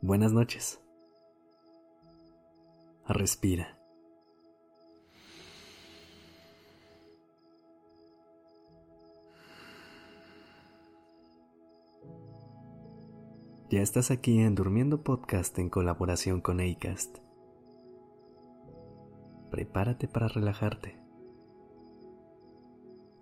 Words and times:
Buenas 0.00 0.32
noches. 0.32 0.80
Respira. 3.08 3.78
Ya 13.70 13.80
estás 13.80 14.12
aquí 14.12 14.38
en 14.38 14.54
Durmiendo 14.54 15.02
Podcast 15.02 15.58
en 15.58 15.68
colaboración 15.68 16.40
con 16.40 16.60
Acast. 16.60 17.23
Prepárate 19.54 20.08
para 20.08 20.26
relajarte. 20.26 20.98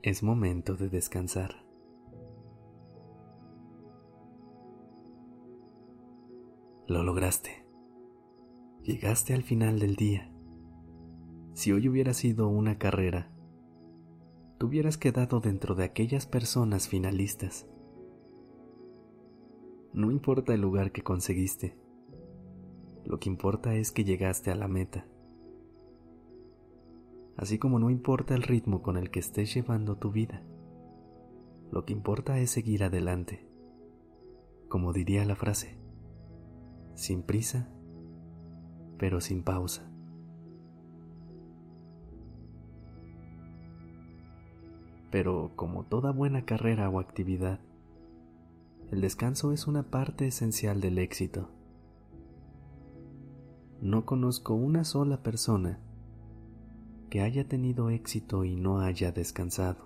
Es 0.00 0.22
momento 0.22 0.76
de 0.76 0.88
descansar. 0.88 1.66
Lo 6.86 7.02
lograste. 7.02 7.66
Llegaste 8.80 9.34
al 9.34 9.42
final 9.42 9.78
del 9.78 9.94
día. 9.94 10.32
Si 11.52 11.70
hoy 11.70 11.86
hubiera 11.86 12.14
sido 12.14 12.48
una 12.48 12.78
carrera, 12.78 13.30
tú 14.56 14.68
hubieras 14.68 14.96
quedado 14.96 15.40
dentro 15.40 15.74
de 15.74 15.84
aquellas 15.84 16.24
personas 16.24 16.88
finalistas 16.88 17.66
no 19.92 20.10
importa 20.10 20.54
el 20.54 20.62
lugar 20.62 20.90
que 20.92 21.02
conseguiste, 21.02 21.76
lo 23.04 23.18
que 23.18 23.28
importa 23.28 23.74
es 23.74 23.92
que 23.92 24.04
llegaste 24.04 24.50
a 24.50 24.54
la 24.54 24.66
meta. 24.66 25.06
Así 27.42 27.58
como 27.58 27.80
no 27.80 27.90
importa 27.90 28.36
el 28.36 28.44
ritmo 28.44 28.82
con 28.82 28.96
el 28.96 29.10
que 29.10 29.18
estés 29.18 29.52
llevando 29.52 29.96
tu 29.96 30.12
vida, 30.12 30.44
lo 31.72 31.84
que 31.84 31.92
importa 31.92 32.38
es 32.38 32.52
seguir 32.52 32.84
adelante. 32.84 33.44
Como 34.68 34.92
diría 34.92 35.24
la 35.24 35.34
frase, 35.34 35.76
sin 36.94 37.24
prisa, 37.24 37.68
pero 38.96 39.20
sin 39.20 39.42
pausa. 39.42 39.90
Pero 45.10 45.50
como 45.56 45.84
toda 45.86 46.12
buena 46.12 46.44
carrera 46.44 46.88
o 46.90 47.00
actividad, 47.00 47.58
el 48.92 49.00
descanso 49.00 49.50
es 49.50 49.66
una 49.66 49.90
parte 49.90 50.28
esencial 50.28 50.80
del 50.80 50.96
éxito. 50.98 51.48
No 53.80 54.06
conozco 54.06 54.54
una 54.54 54.84
sola 54.84 55.24
persona 55.24 55.80
que 57.12 57.20
haya 57.20 57.46
tenido 57.46 57.90
éxito 57.90 58.42
y 58.42 58.56
no 58.56 58.80
haya 58.80 59.12
descansado, 59.12 59.84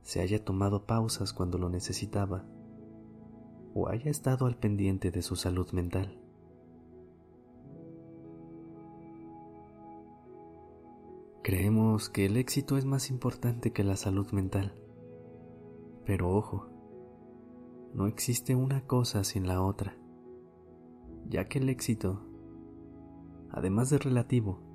se 0.00 0.22
haya 0.22 0.42
tomado 0.42 0.86
pausas 0.86 1.34
cuando 1.34 1.58
lo 1.58 1.68
necesitaba 1.68 2.46
o 3.74 3.88
haya 3.88 4.10
estado 4.10 4.46
al 4.46 4.56
pendiente 4.56 5.10
de 5.10 5.20
su 5.20 5.36
salud 5.36 5.70
mental. 5.72 6.18
Creemos 11.42 12.08
que 12.08 12.24
el 12.24 12.38
éxito 12.38 12.78
es 12.78 12.86
más 12.86 13.10
importante 13.10 13.74
que 13.74 13.84
la 13.84 13.96
salud 13.96 14.30
mental, 14.32 14.72
pero 16.06 16.30
ojo, 16.30 16.70
no 17.92 18.06
existe 18.06 18.54
una 18.54 18.80
cosa 18.86 19.24
sin 19.24 19.46
la 19.46 19.62
otra, 19.62 19.98
ya 21.28 21.44
que 21.50 21.58
el 21.58 21.68
éxito, 21.68 22.22
además 23.50 23.90
de 23.90 23.98
relativo, 23.98 24.67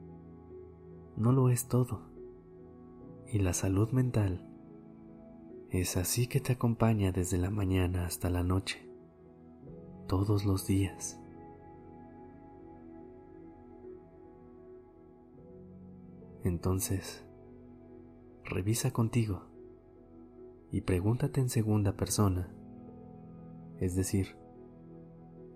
no 1.18 1.32
lo 1.32 1.50
es 1.50 1.68
todo. 1.68 2.02
Y 3.28 3.40
la 3.40 3.54
salud 3.54 3.90
mental 3.92 4.48
es 5.70 5.98
así 5.98 6.28
que 6.28 6.40
te 6.40 6.54
acompaña 6.54 7.12
desde 7.12 7.38
la 7.38 7.50
mañana 7.50 8.06
hasta 8.06 8.30
la 8.30 8.44
noche, 8.44 8.88
todos 10.08 10.46
los 10.46 10.68
días. 10.68 11.20
Entonces, 16.44 17.26
revisa 18.44 18.92
contigo 18.92 19.44
y 20.72 20.82
pregúntate 20.82 21.40
en 21.40 21.50
segunda 21.50 21.96
persona 21.96 22.54
es 23.80 23.96
decir, 23.96 24.36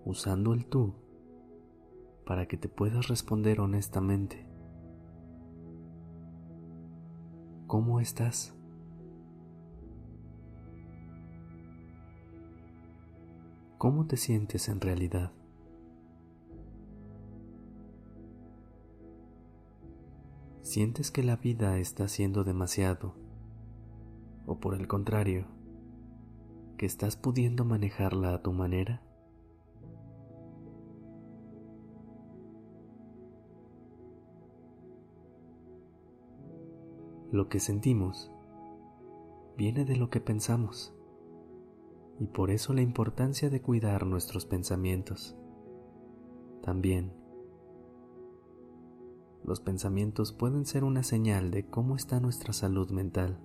usando 0.04 0.52
el 0.52 0.66
tú 0.66 0.94
para 2.26 2.46
que 2.46 2.56
te 2.56 2.68
puedas 2.68 3.08
responder 3.08 3.60
honestamente. 3.60 4.47
¿Cómo 7.68 8.00
estás? 8.00 8.54
¿Cómo 13.76 14.06
te 14.06 14.16
sientes 14.16 14.70
en 14.70 14.80
realidad? 14.80 15.32
¿Sientes 20.62 21.10
que 21.10 21.22
la 21.22 21.36
vida 21.36 21.76
está 21.76 22.08
siendo 22.08 22.42
demasiado? 22.42 23.14
¿O 24.46 24.58
por 24.60 24.74
el 24.74 24.88
contrario, 24.88 25.46
que 26.78 26.86
estás 26.86 27.16
pudiendo 27.16 27.66
manejarla 27.66 28.32
a 28.32 28.42
tu 28.42 28.54
manera? 28.54 29.02
Lo 37.30 37.48
que 37.48 37.60
sentimos 37.60 38.32
viene 39.56 39.84
de 39.84 39.96
lo 39.96 40.08
que 40.08 40.20
pensamos 40.20 40.94
y 42.18 42.26
por 42.26 42.50
eso 42.50 42.72
la 42.72 42.80
importancia 42.80 43.50
de 43.50 43.60
cuidar 43.60 44.06
nuestros 44.06 44.46
pensamientos. 44.46 45.36
También, 46.62 47.12
los 49.44 49.60
pensamientos 49.60 50.32
pueden 50.32 50.66
ser 50.66 50.84
una 50.84 51.02
señal 51.02 51.50
de 51.50 51.66
cómo 51.66 51.96
está 51.96 52.18
nuestra 52.18 52.52
salud 52.52 52.90
mental, 52.90 53.38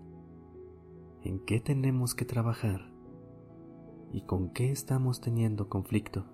en 1.21 1.39
qué 1.39 1.59
tenemos 1.59 2.15
que 2.15 2.25
trabajar 2.25 2.89
y 4.11 4.21
con 4.21 4.49
qué 4.49 4.71
estamos 4.71 5.21
teniendo 5.21 5.69
conflicto. 5.69 6.25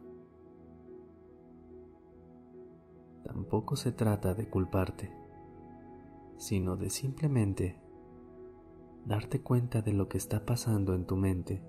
Tampoco 3.23 3.75
se 3.75 3.91
trata 3.91 4.33
de 4.33 4.49
culparte, 4.49 5.19
sino 6.39 6.77
de 6.77 6.89
simplemente 6.89 7.79
darte 9.05 9.41
cuenta 9.41 9.81
de 9.81 9.94
lo 9.94 10.07
que 10.07 10.17
está 10.17 10.45
pasando 10.45 10.95
en 10.95 11.05
tu 11.05 11.17
mente 11.17 11.61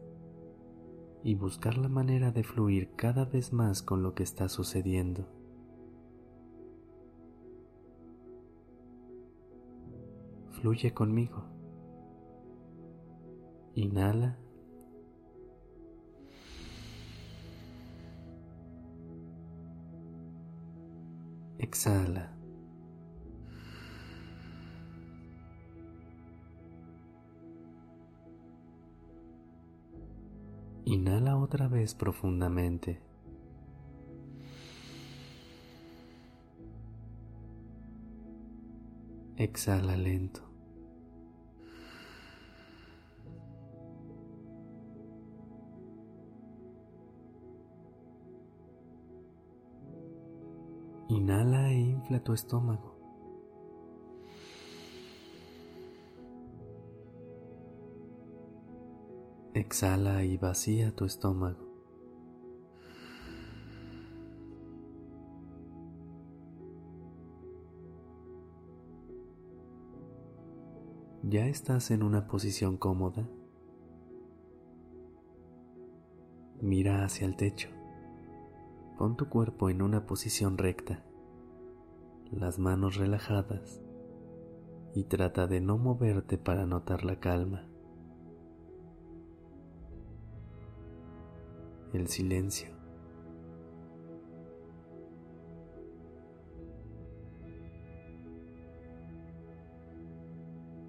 y 1.22 1.34
buscar 1.34 1.76
la 1.76 1.88
manera 1.88 2.30
de 2.30 2.44
fluir 2.44 2.94
cada 2.96 3.26
vez 3.26 3.52
más 3.52 3.82
con 3.82 4.02
lo 4.02 4.14
que 4.14 4.22
está 4.22 4.48
sucediendo. 4.48 5.28
Fluye 10.50 10.94
conmigo. 10.94 11.44
Inhala 13.74 14.38
Exhala. 21.58 22.39
Inhala 30.90 31.36
otra 31.36 31.68
vez 31.68 31.94
profundamente. 31.94 33.00
Exhala 39.36 39.96
lento. 39.96 40.42
Inhala 51.08 51.70
e 51.70 51.78
infla 51.78 52.18
tu 52.18 52.34
estómago. 52.34 52.99
Exhala 59.60 60.24
y 60.24 60.38
vacía 60.38 60.96
tu 60.96 61.04
estómago. 61.04 61.58
¿Ya 71.22 71.46
estás 71.46 71.90
en 71.90 72.02
una 72.02 72.26
posición 72.26 72.78
cómoda? 72.78 73.28
Mira 76.62 77.04
hacia 77.04 77.26
el 77.26 77.36
techo. 77.36 77.68
Pon 78.96 79.18
tu 79.18 79.28
cuerpo 79.28 79.68
en 79.68 79.82
una 79.82 80.06
posición 80.06 80.56
recta. 80.56 81.04
las 82.30 82.58
manos 82.58 82.96
relajadas 82.96 83.82
y 84.94 85.04
trata 85.04 85.46
de 85.46 85.60
no 85.60 85.76
moverte 85.76 86.38
para 86.38 86.64
notar 86.64 87.04
la 87.04 87.20
calma. 87.20 87.69
El 91.92 92.06
silencio. 92.06 92.68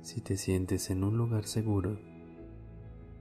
Si 0.01 0.21
te 0.21 0.37
sientes 0.37 0.91
en 0.91 1.03
un 1.03 1.17
lugar 1.17 1.47
seguro, 1.47 1.97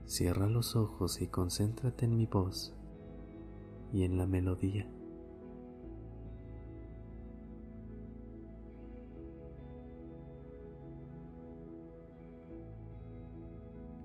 cierra 0.05 0.47
los 0.47 0.75
ojos 0.75 1.23
y 1.23 1.27
concéntrate 1.27 2.05
en 2.05 2.17
mi 2.17 2.27
voz 2.27 2.75
y 3.91 4.03
en 4.03 4.19
la 4.19 4.27
melodía. 4.27 4.87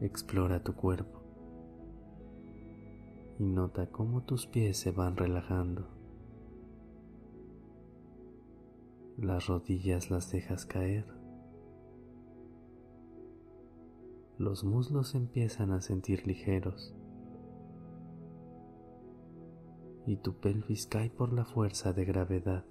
Explora 0.01 0.63
tu 0.63 0.75
cuerpo 0.75 1.26
y 3.39 3.45
nota 3.45 3.91
cómo 3.91 4.23
tus 4.23 4.47
pies 4.47 4.79
se 4.79 4.91
van 4.91 5.17
relajando. 5.17 5.89
Las 9.19 9.47
rodillas 9.47 10.11
las 10.11 10.31
dejas 10.31 10.67
caer. 10.67 11.07
Los 14.39 14.65
muslos 14.65 15.15
empiezan 15.15 15.71
a 15.71 15.81
sentir 15.81 16.27
ligeros 16.27 16.95
y 20.07 20.17
tu 20.17 20.35
pelvis 20.35 20.87
cae 20.87 21.11
por 21.11 21.33
la 21.33 21.45
fuerza 21.45 21.93
de 21.93 22.05
gravedad. 22.05 22.65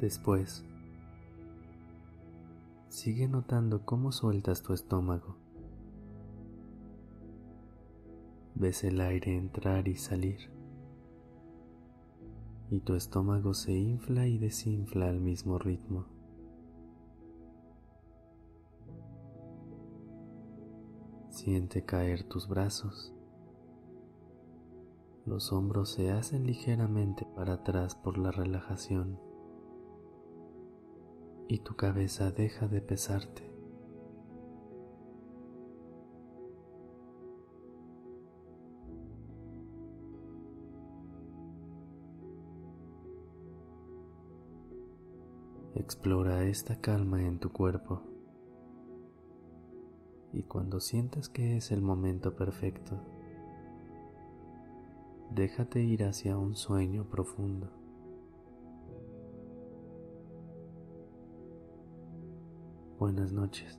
Después, 0.00 0.64
sigue 3.00 3.28
notando 3.28 3.86
cómo 3.86 4.12
sueltas 4.12 4.62
tu 4.62 4.74
estómago. 4.74 5.38
Ves 8.54 8.84
el 8.84 9.00
aire 9.00 9.34
entrar 9.34 9.88
y 9.88 9.94
salir. 9.94 10.50
Y 12.68 12.80
tu 12.80 12.94
estómago 12.94 13.54
se 13.54 13.72
infla 13.72 14.26
y 14.26 14.36
desinfla 14.36 15.08
al 15.08 15.18
mismo 15.18 15.58
ritmo. 15.58 16.04
Siente 21.30 21.86
caer 21.86 22.24
tus 22.24 22.48
brazos. 22.48 23.14
Los 25.24 25.54
hombros 25.54 25.88
se 25.88 26.10
hacen 26.10 26.46
ligeramente 26.46 27.26
para 27.34 27.54
atrás 27.54 27.94
por 27.94 28.18
la 28.18 28.30
relajación 28.30 29.29
y 31.50 31.58
tu 31.58 31.74
cabeza 31.74 32.30
deja 32.30 32.68
de 32.68 32.80
pesarte. 32.80 33.42
Explora 45.74 46.44
esta 46.44 46.80
calma 46.80 47.26
en 47.26 47.40
tu 47.40 47.50
cuerpo 47.50 48.02
y 50.32 50.44
cuando 50.44 50.78
sientas 50.78 51.28
que 51.28 51.56
es 51.56 51.72
el 51.72 51.82
momento 51.82 52.36
perfecto, 52.36 53.02
déjate 55.32 55.82
ir 55.82 56.04
hacia 56.04 56.38
un 56.38 56.54
sueño 56.54 57.10
profundo. 57.10 57.79
Buenas 63.00 63.32
noches. 63.32 63.78